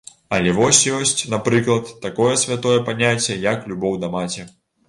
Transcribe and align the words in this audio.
Але 0.35 0.53
вось 0.59 0.79
ёсць, 0.99 1.19
напрыклад, 1.33 1.93
такое 2.07 2.33
святое 2.47 2.79
паняцце, 2.89 3.39
як 3.47 3.59
любоў 3.73 3.93
да 4.07 4.11
маці. 4.19 4.49